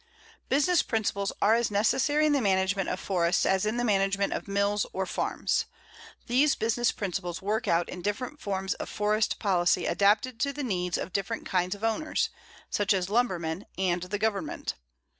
Business 0.49 0.81
principles 0.81 1.31
are 1.43 1.53
as 1.53 1.69
necessary 1.69 2.25
in 2.25 2.31
the 2.33 2.41
management 2.41 2.89
of 2.89 2.99
forests 2.99 3.45
as 3.45 3.67
in 3.67 3.77
the 3.77 3.83
management 3.83 4.33
of 4.33 4.47
mills 4.47 4.83
or 4.93 5.05
farms. 5.05 5.65
These 6.25 6.55
business 6.55 6.91
principles 6.91 7.39
work 7.39 7.67
out 7.67 7.87
in 7.87 8.01
different 8.01 8.41
forms 8.41 8.73
of 8.73 8.89
forest 8.89 9.37
policy 9.37 9.85
adapted 9.85 10.39
to 10.39 10.53
the 10.53 10.63
needs 10.63 10.97
of 10.97 11.13
different 11.13 11.45
kinds 11.45 11.75
of 11.75 11.83
owners, 11.83 12.31
such 12.71 12.95
as 12.95 13.11
lumbermen 13.11 13.67
and 13.77 14.01
the 14.01 14.17
Government. 14.17 14.73